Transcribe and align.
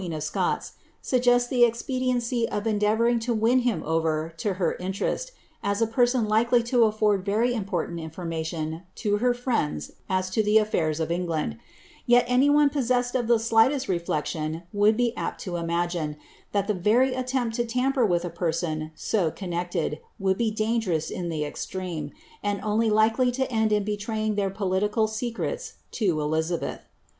en 0.03 0.13
of 0.13 0.23
Seols, 0.23 0.71
«uggesl 1.03 1.47
tlie 1.51 1.67
expediency 1.67 2.49
of 2.49 2.65
endeavouring 2.65 3.19
to 3.19 3.35
win 3.35 3.59
him 3.59 3.83
over' 3.85 4.33
lier 4.45 4.77
iiitetesi, 4.79 5.29
aa 5.63 5.75
a 5.79 5.85
person 5.85 6.25
likely 6.27 6.63
to 6.63 6.85
afford 6.85 7.23
very 7.23 7.53
important 7.53 7.99
information 7.99 8.81
> 8.89 9.03
her 9.03 9.33
frieiiils 9.35 9.91
as 10.09 10.31
to 10.31 10.41
the 10.41 10.55
aliiiirs 10.57 10.99
of 10.99 11.11
England, 11.11 11.59
Yel 12.07 12.23
any 12.25 12.49
one 12.49 12.71
poBsesscil 12.71 13.19
of 13.19 13.29
ihe 13.29 13.39
slightest 13.39 13.87
reflection 13.87 14.63
would 14.73 14.97
be 14.97 15.15
apt 15.15 15.39
to 15.41 15.55
imagine, 15.55 16.17
that 16.51 16.65
the 16.65 16.73
very 16.73 17.13
attempt 17.13 17.55
to 17.57 17.63
utmper 17.63 18.03
with 18.09 18.25
a 18.25 18.29
person 18.31 18.89
so 18.95 19.29
connected, 19.29 19.99
would 20.17 20.39
be 20.39 20.49
dangerous 20.49 21.11
in 21.11 21.29
the 21.29 21.43
exiremai 21.43 22.09
and 22.41 22.59
otily 22.61 22.89
likely 22.89 23.31
to 23.31 23.45
end 23.51 23.71
in 23.71 23.83
betraying 23.83 24.33
their 24.33 24.49
political 24.49 25.07
secrets 25.07 25.73
to 25.91 26.19
Elisabeth. 26.19 26.81